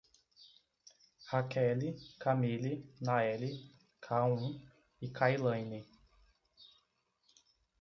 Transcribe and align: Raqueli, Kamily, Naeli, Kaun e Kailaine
Raqueli, 1.31 1.89
Kamily, 2.23 2.73
Naeli, 3.01 3.51
Kaun 4.05 4.41
e 4.99 5.07
Kailaine 5.17 5.79